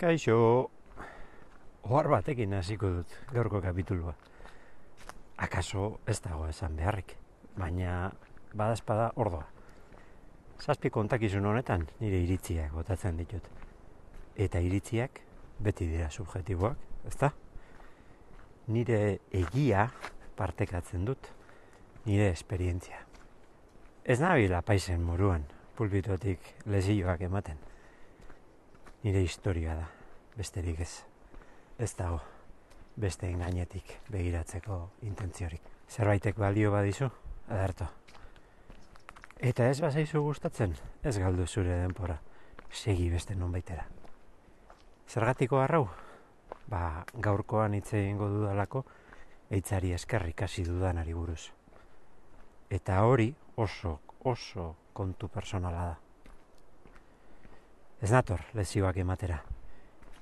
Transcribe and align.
Kaixo, 0.00 0.34
ohar 1.84 2.06
batekin 2.08 2.54
hasiko 2.56 2.88
dut 2.88 3.10
gaurko 3.34 3.58
kapitulua. 3.60 4.14
Akaso 5.44 6.00
ez 6.08 6.16
dago 6.24 6.46
esan 6.48 6.78
beharrik, 6.78 7.12
baina 7.60 8.08
badazpada 8.56 9.10
ordoa. 9.20 9.44
Zazpi 10.56 10.88
kontakizun 10.88 11.44
honetan 11.52 11.84
nire 12.00 12.16
iritziak 12.24 12.72
botatzen 12.72 13.20
ditut. 13.20 13.44
Eta 14.40 14.64
iritziak 14.64 15.20
beti 15.60 15.92
dira 15.92 16.08
subjetiboak, 16.08 16.80
ezta? 17.12 17.34
Nire 18.72 19.18
egia 19.44 19.90
partekatzen 20.40 21.04
dut, 21.04 21.28
nire 22.06 22.32
esperientzia. 22.32 23.04
Ez 24.04 24.16
nabila 24.24 24.62
paisen 24.64 25.04
moruan, 25.04 25.44
pulpitotik 25.76 26.54
lezioak 26.64 27.28
ematen. 27.28 27.68
Nire 29.00 29.22
historia 29.24 29.74
da, 29.78 29.86
besterik 30.36 30.82
ez. 30.84 30.90
Ez 31.80 31.94
dago, 31.96 32.18
beste 33.00 33.30
gainetik 33.32 33.94
begiratzeko 34.12 34.76
intentziorik. 35.08 35.62
Zerbaitek 35.88 36.36
baldio 36.36 36.68
badizu, 36.74 37.08
adarto. 37.48 37.86
Eta 39.40 39.70
ez 39.70 39.78
bazaizu 39.80 40.20
gustatzen, 40.20 40.74
ez 41.02 41.14
galdu 41.16 41.46
zure 41.46 41.78
denpora. 41.80 42.18
Segi 42.68 43.08
beste 43.08 43.34
nonbaitera. 43.34 43.86
Zergatiko 45.08 45.62
arrau? 45.62 45.86
Ba, 46.68 47.06
gaurkoan 47.24 47.78
hitz 47.80 47.94
egingo 47.94 48.28
dudalako, 48.28 48.84
eitzari 49.48 49.94
eskerrik 49.96 50.44
hasi 50.44 50.66
dudanari 50.68 51.16
buruz. 51.16 51.48
Eta 52.68 53.00
hori 53.08 53.32
oso, 53.56 53.96
oso 54.28 54.74
kontu 54.92 55.32
personala 55.32 55.88
da. 55.88 55.98
Ez 58.00 58.08
nator 58.14 58.40
lezioak 58.56 58.96
ematera. 58.96 59.42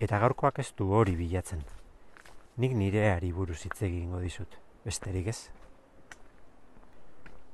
Eta 0.02 0.18
gaurkoak 0.18 0.56
ez 0.58 0.72
du 0.74 0.88
hori 0.98 1.12
bilatzen. 1.14 1.60
Nik 2.58 2.72
nireari 2.74 3.30
buruz 3.30 3.60
hitz 3.62 3.76
egingo 3.86 4.18
dizut, 4.18 4.56
besterik 4.82 5.28
ez. 5.30 5.38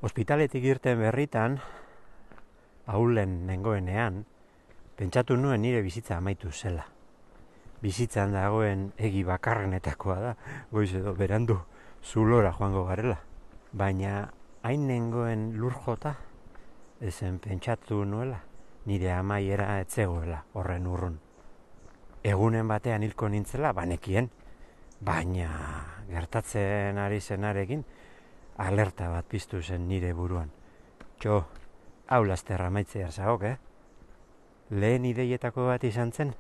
Hospitaletik 0.00 0.64
irten 0.64 0.96
berritan, 1.02 1.58
haulen 2.88 3.34
nengoenean, 3.50 4.22
pentsatu 4.96 5.36
nuen 5.36 5.60
nire 5.60 5.84
bizitza 5.84 6.16
amaitu 6.16 6.52
zela. 6.52 6.86
Bizitzan 7.84 8.32
dagoen 8.32 8.88
egi 8.96 9.26
bakarrenetakoa 9.28 10.18
da, 10.22 10.32
goiz 10.72 10.88
edo 10.96 11.12
berandu 11.20 11.58
zulora 12.00 12.54
joango 12.56 12.86
garela. 12.88 13.20
Baina 13.76 14.30
hain 14.64 14.88
nengoen 14.88 15.50
lur 15.60 15.76
jota, 15.84 16.16
ezen 17.04 17.38
pentsatu 17.44 18.06
nuela, 18.08 18.40
nire 18.86 19.12
amaiera 19.12 19.80
etzegoela 19.80 20.44
horren 20.52 20.86
urrun. 20.86 21.18
Egunen 22.24 22.68
batean 22.68 23.02
hilko 23.04 23.28
nintzela, 23.28 23.72
banekien, 23.72 24.30
baina 25.04 25.50
gertatzen 26.08 26.98
ari 26.98 27.20
zenarekin, 27.20 27.84
alerta 28.56 29.10
bat 29.12 29.26
piztu 29.28 29.60
zen 29.62 29.88
nire 29.88 30.12
buruan. 30.14 30.50
Txo, 31.20 31.42
hau 32.08 32.22
lasterra 32.24 32.70
maitzea 32.70 33.10
zagok, 33.10 33.42
eh? 33.42 33.56
Lehen 34.70 35.04
ideietako 35.04 35.68
bat 35.68 35.84
izan 35.84 36.12
zen, 36.12 36.34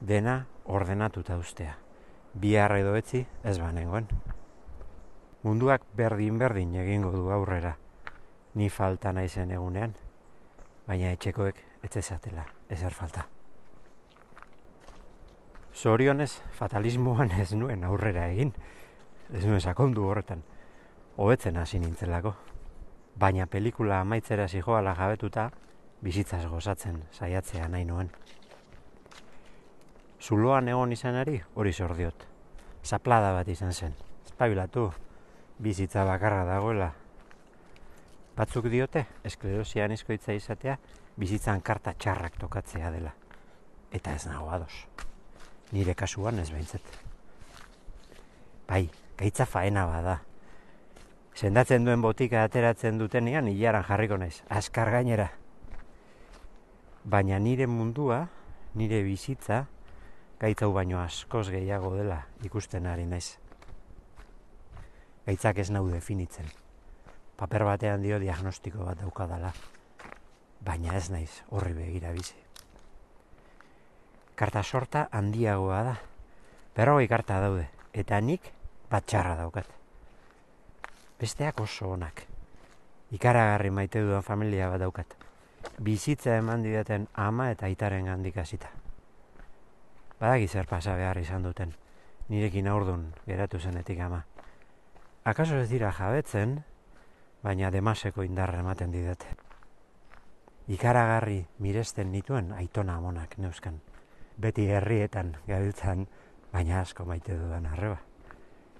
dena 0.00 0.40
ordenatuta 0.64 1.38
ustea. 1.38 1.76
Bihar 2.34 2.74
edo 2.76 2.94
etzi 2.98 3.24
ez 3.44 3.58
banengoen. 3.58 4.08
Munduak 5.42 5.86
berdin-berdin 5.96 6.74
egingo 6.82 7.12
du 7.14 7.30
aurrera, 7.30 7.76
ni 8.54 8.68
falta 8.68 9.12
naizen 9.14 9.54
egunean, 9.54 9.94
baina 10.86 11.12
etxekoek 11.14 11.67
etzezatela, 11.82 12.46
ezer 12.68 12.94
falta. 12.94 13.26
Zorionez, 15.74 16.32
fatalismoan 16.58 17.30
ez 17.40 17.52
nuen 17.54 17.84
aurrera 17.84 18.26
egin, 18.32 18.52
ez 19.32 19.44
nuen 19.44 19.60
sakondu 19.60 20.08
horretan, 20.08 20.42
hobetzen 21.16 21.56
hasi 21.56 21.78
nintzelako. 21.78 22.34
Baina 23.18 23.46
pelikula 23.46 24.00
amaitzera 24.00 24.48
zijoala 24.48 24.94
jabetuta, 24.94 25.50
bizitzaz 26.02 26.44
gozatzen 26.46 27.02
saiatzea 27.12 27.68
nahi 27.68 27.84
nuen. 27.84 28.10
Zuloan 30.18 30.68
egon 30.68 30.92
izanari 30.92 31.40
hori 31.54 31.72
zordiot. 31.72 32.26
Zaplada 32.84 33.32
bat 33.34 33.48
izan 33.48 33.72
zen. 33.72 33.94
Espabilatu, 34.26 34.88
bizitza 35.58 36.04
bakarra 36.04 36.44
dagoela. 36.46 36.92
Batzuk 38.38 38.68
diote, 38.70 39.02
esklerosian 39.26 39.90
izkoitza 39.90 40.34
izatea, 40.36 40.76
bizitzan 41.18 41.58
karta 41.66 41.90
txarrak 41.98 42.36
tokatzea 42.38 42.92
dela. 42.94 43.10
Eta 43.90 44.12
ez 44.14 44.28
nago 44.30 44.52
ados. 44.54 44.84
Nire 45.74 45.96
kasuan 45.98 46.38
ez 46.38 46.46
behintzet. 46.52 46.84
Bai, 48.68 48.84
gaitza 49.18 49.46
faena 49.46 49.88
bada. 49.90 50.20
Sendatzen 51.34 51.82
duen 51.86 52.04
botika 52.04 52.44
ateratzen 52.46 53.02
dutenean 53.02 53.50
hilaran 53.50 53.82
jarriko 53.90 54.20
naiz, 54.22 54.44
askar 54.48 54.92
gainera. 54.94 55.32
Baina 57.02 57.40
nire 57.42 57.66
mundua, 57.66 58.20
nire 58.78 59.02
bizitza, 59.02 59.64
gaitzau 60.38 60.70
baino 60.78 61.02
askoz 61.02 61.48
gehiago 61.50 61.90
dela 61.96 62.22
ikusten 62.46 62.86
ari 62.86 63.10
naiz. 63.10 63.34
Gaitzak 65.26 65.58
ez 65.58 65.70
nau 65.74 65.88
definitzen. 65.90 66.46
Paper 67.38 67.64
batean 67.64 68.02
dio 68.02 68.18
diagnostiko 68.18 68.84
bat 68.84 68.98
daukadala 69.00 69.52
baina 70.64 70.96
ez 70.96 71.08
naiz 71.10 71.42
horri 71.50 71.72
begira 71.74 72.12
bizi. 72.12 72.36
Karta 74.38 74.62
sorta 74.62 75.08
handiagoa 75.12 75.82
da. 75.86 75.94
Berrogei 76.76 77.08
karta 77.10 77.40
daude, 77.42 77.66
eta 77.92 78.20
nik 78.20 78.52
batxarra 78.90 79.34
daukat. 79.38 79.66
Besteak 81.18 81.60
oso 81.60 81.90
onak. 81.96 82.22
Ikaragarri 83.10 83.70
maite 83.70 84.02
dudan 84.04 84.22
familia 84.22 84.68
bat 84.70 84.80
daukat. 84.84 85.16
Bizitza 85.82 86.36
eman 86.38 86.62
didaten 86.62 87.08
ama 87.14 87.50
eta 87.50 87.66
aitaren 87.66 88.06
gandik 88.06 88.36
hasita. 88.38 88.70
Badaki 90.20 90.48
zer 90.48 90.66
pasa 90.66 90.94
behar 90.98 91.18
izan 91.18 91.42
duten, 91.42 91.72
nirekin 92.28 92.68
aurdun 92.68 93.12
geratu 93.26 93.58
zenetik 93.58 94.00
ama. 94.02 94.24
Akaso 95.24 95.58
ez 95.58 95.68
dira 95.70 95.90
jabetzen, 95.92 96.62
baina 97.42 97.70
demaseko 97.70 98.22
indarra 98.22 98.60
ematen 98.60 98.92
didate 98.92 99.36
ikaragarri 100.68 101.46
miresten 101.58 102.12
nituen 102.12 102.52
aitona 102.52 102.96
amonak 102.96 103.38
neuskan. 103.38 103.80
Beti 104.38 104.68
herrietan 104.68 105.36
gabiltzan, 105.48 106.06
baina 106.52 106.80
asko 106.80 107.04
maite 107.08 107.36
dudan 107.36 107.66
arreba. 107.66 107.96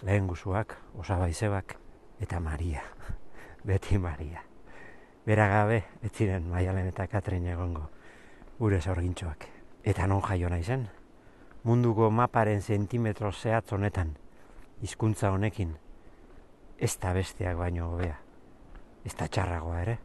Lehen 0.02 0.28
guzuak, 0.28 0.76
osabaizebak, 0.94 1.74
eta 2.20 2.40
Maria. 2.40 2.84
Beti 3.68 3.98
Maria. 3.98 4.44
Bera 5.26 5.48
gabe, 5.48 5.82
ez 6.02 6.12
ziren 6.12 6.46
maialen 6.48 6.86
eta 6.92 7.06
Katrin 7.06 7.46
egongo, 7.46 7.88
gure 8.58 8.80
zorgintxoak. 8.80 9.48
Eta 9.84 10.06
non 10.06 10.22
jaio 10.22 10.48
naizen? 10.48 10.86
Munduko 11.64 12.10
maparen 12.10 12.62
zentimetro 12.62 13.32
zehatz 13.32 13.72
honetan, 13.72 14.14
hizkuntza 14.82 15.32
honekin, 15.32 15.76
ez 16.78 16.96
da 17.00 17.12
besteak 17.12 17.56
baino 17.58 17.90
hobea. 17.90 18.27
Ez 19.04 19.14
da 19.16 19.28
txarragoa 19.28 19.82
ere. 19.82 19.98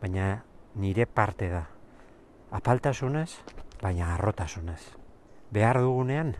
Baina 0.00 0.42
nire 0.74 1.06
parte 1.06 1.48
da. 1.48 1.64
Apaltasunez, 2.54 3.30
baina 3.82 4.14
arrotasunez. 4.14 4.80
Behar 5.54 5.80
dugunean, 5.80 6.34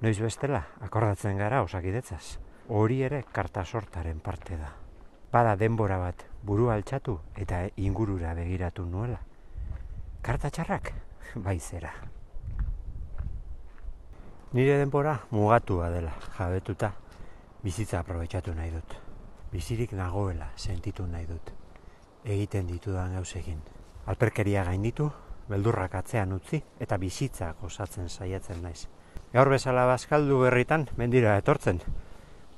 noiz 0.00 0.18
bestela, 0.20 0.66
akordatzen 0.80 1.40
gara 1.40 1.62
osakidetzaz. 1.64 2.38
Hori 2.68 3.00
ere 3.02 3.24
karta 3.32 3.64
sortaren 3.64 4.20
parte 4.20 4.56
da. 4.56 4.70
Bada 5.32 5.56
denbora 5.56 5.98
bat 5.98 6.24
buru 6.42 6.70
altxatu 6.70 7.18
eta 7.36 7.64
ingurura 7.76 8.34
begiratu 8.34 8.86
nuela. 8.86 9.20
Karta 10.22 10.50
txarrak, 10.50 10.92
baizera. 11.46 11.92
Nire 14.52 14.80
denbora 14.80 15.20
mugatua 15.30 15.90
dela, 15.94 16.16
jabetuta, 16.38 16.92
bizitza 17.62 18.00
aprobetsatu 18.00 18.54
nahi 18.54 18.74
dut. 18.74 19.09
Bizirik 19.52 19.92
nagoela 19.92 20.52
sentitu 20.56 21.06
nahi 21.06 21.26
dut 21.26 21.50
egiten 22.24 22.66
ditudan 22.68 23.14
gauzekin. 23.14 23.60
Alperkeria 24.06 24.64
gainditu, 24.64 25.10
beldurrak 25.48 25.94
atzean 25.94 26.32
utzi 26.32 26.60
eta 26.80 26.98
bizitza 26.98 27.52
gozatzen 27.60 28.08
saiatzen 28.08 28.62
naiz. 28.62 28.86
Gaur 29.32 29.48
bezala 29.50 29.86
bazkaldu 29.86 30.40
berritan 30.44 30.88
mendira 30.96 31.36
etortzen. 31.38 31.80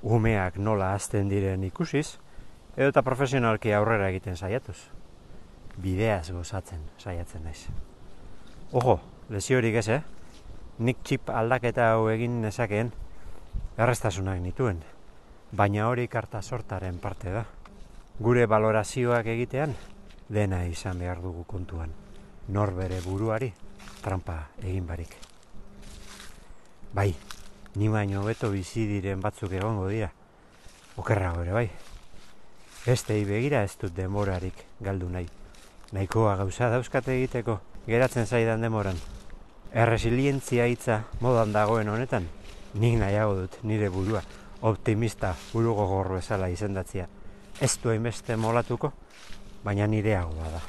Umeak 0.03 0.56
nola 0.59 0.93
azten 0.94 1.29
diren 1.29 1.62
ikusiz, 1.65 2.19
edo 2.77 2.89
eta 2.91 3.03
profesionalki 3.06 3.73
aurrera 3.73 4.09
egiten 4.11 4.37
saiatuz. 4.37 4.79
Bideaz 5.79 6.31
gozatzen 6.33 6.83
saiatzen 6.99 7.45
naiz. 7.45 7.69
Ojo, 8.73 8.99
lesiorik 9.31 9.77
ez, 9.77 9.88
eh? 9.88 10.03
Nik 10.79 11.05
txip 11.05 11.31
aldaketa 11.31 11.93
hau 11.93 12.09
egin 12.11 12.41
nezakeen, 12.43 12.91
errestasunak 13.79 14.41
nituen. 14.41 14.83
Baina 15.52 15.90
hori 15.90 16.06
karta 16.08 16.40
sortaren 16.40 16.96
parte 16.96 17.28
da 17.28 17.43
gure 18.25 18.46
balorazioak 18.49 19.26
egitean 19.34 19.75
dena 20.32 20.62
izan 20.64 21.02
behar 21.04 21.20
dugu 21.20 21.44
kontuan. 21.44 21.93
Nor 22.49 22.72
bere 22.72 23.02
buruari 23.04 23.50
trampa 24.00 24.38
egin 24.62 24.87
barik. 24.88 25.12
Bai, 26.96 27.12
ni 27.76 27.93
baino 27.93 28.25
beto 28.25 28.49
bizi 28.50 28.87
diren 28.88 29.20
batzuk 29.20 29.52
egongo 29.52 29.90
dira. 29.93 30.08
Okerrago 30.96 31.44
ere 31.44 31.52
bai. 31.52 31.69
Bestei 32.87 33.20
begira 33.28 33.62
ez 33.62 33.76
dut 33.76 33.93
demorarik 33.93 34.64
galdu 34.81 35.12
nahi. 35.12 35.28
Nahikoa 35.93 36.37
gauza 36.40 36.70
dauzkate 36.72 37.19
egiteko, 37.19 37.60
geratzen 37.87 38.25
zaidan 38.26 38.64
demoran. 38.64 38.96
Erresilientzia 39.72 40.64
hitza 40.64 41.02
modan 41.20 41.52
dagoen 41.52 41.93
honetan, 41.93 42.28
nik 42.72 42.96
nahiago 43.04 43.43
dut 43.44 43.60
nire 43.69 43.93
burua 43.93 44.25
optimista 44.62 45.35
buru 45.53 45.75
gogorro 45.75 46.19
esala 46.19 46.49
izendatzia. 46.49 47.09
Ez 47.61 47.76
duen 47.82 48.03
beste 48.03 48.37
molatuko, 48.37 48.93
baina 49.64 49.87
nireagoa 49.87 50.50
da. 50.55 50.61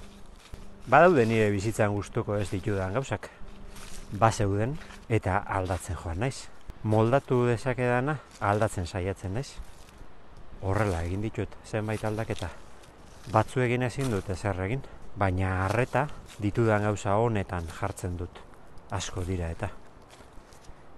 Badaude 0.89 1.25
nire 1.25 1.49
bizitzan 1.53 1.93
gustuko 1.95 2.35
ez 2.35 2.49
ditudan 2.51 2.93
gauzak. 2.97 3.29
Bazeuden 4.19 4.75
eta 5.09 5.37
aldatzen 5.37 5.95
joan 5.95 6.19
naiz. 6.25 6.49
Moldatu 6.83 7.45
dezakedana 7.47 8.17
aldatzen 8.41 8.87
saiatzen 8.87 9.33
naiz. 9.37 9.53
Horrela 10.61 11.03
egin 11.07 11.21
ditut 11.23 11.55
zenbait 11.65 12.03
aldaketa. 12.03 12.49
Batzu 13.31 13.63
egin 13.63 13.87
ezin 13.87 14.11
dut 14.11 14.29
ezer 14.29 14.59
egin, 14.65 14.83
baina 15.15 15.63
harreta 15.65 16.07
ditudan 16.41 16.83
gauza 16.89 17.15
honetan 17.15 17.69
jartzen 17.79 18.17
dut. 18.17 18.43
Asko 18.91 19.23
dira 19.23 19.49
eta. 19.53 19.71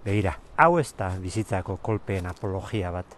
Begira, 0.06 0.36
hau 0.62 0.78
ez 0.78 0.92
da 0.94 1.08
bizitzako 1.18 1.80
kolpeen 1.82 2.28
apologia 2.30 2.92
bat. 2.94 3.16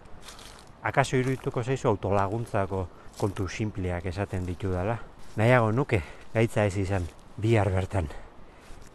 Akaso 0.88 1.18
irudituko 1.18 1.60
zaizu 1.62 1.90
autolaguntzako 1.90 2.86
kontu 3.18 3.44
sinpleak 3.48 4.06
esaten 4.08 4.46
ditu 4.46 4.70
dela. 4.72 4.94
Nahiago 5.36 5.68
nuke, 5.72 6.00
gaitza 6.32 6.64
ez 6.64 6.78
izan, 6.80 7.04
bihar 7.36 7.68
bertan. 7.74 8.08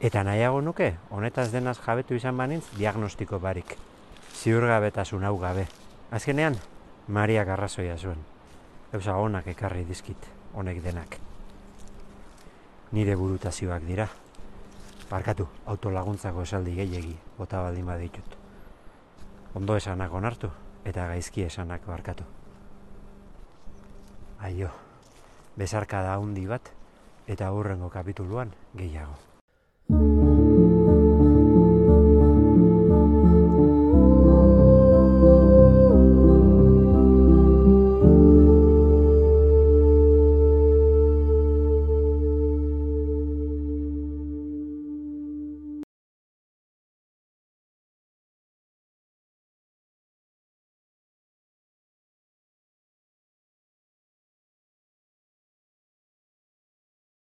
Eta 0.02 0.24
nahiago 0.26 0.64
nuke, 0.66 0.96
honetaz 1.14 1.52
denaz 1.54 1.78
jabetu 1.86 2.18
izan 2.18 2.38
banintz, 2.38 2.66
diagnostiko 2.80 3.38
barik. 3.40 3.78
Ziurgabetasun 4.42 5.30
hau 5.30 5.38
gabe. 5.38 5.68
Azkenean, 6.12 6.58
Maria 7.08 7.46
Garrazoia 7.46 7.98
zuen. 7.98 8.26
Eusa 8.94 9.20
honak 9.22 9.54
ekarri 9.54 9.86
dizkit, 9.86 10.28
honek 10.58 10.82
denak. 10.82 11.20
Nire 12.92 13.16
burutazioak 13.16 13.86
dira. 13.86 14.10
Barkatu, 15.14 15.46
autolaguntzako 15.70 16.42
esaldi 16.42 16.72
gehiegi, 16.74 17.12
bota 17.38 17.60
baldin 17.62 17.86
baditut. 17.86 18.32
Ondo 19.54 19.76
esanak 19.78 20.14
onartu, 20.18 20.50
eta 20.90 21.06
gaizki 21.12 21.44
esanak 21.46 21.86
barkatu. 21.86 22.26
Aio, 24.48 24.72
bezarka 25.56 26.02
da 26.08 26.16
hundi 26.18 26.48
bat, 26.50 26.74
eta 27.28 27.52
hurrengo 27.54 27.92
kapituluan 27.94 28.56
gehiago. 28.74 29.33